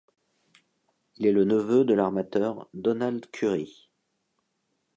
Il 1.17 1.27
est 1.27 1.31
le 1.31 1.43
neveu 1.43 1.85
de 1.85 1.93
l'armateur 1.93 2.67
Donald 2.73 3.29
Currie. 3.29 3.91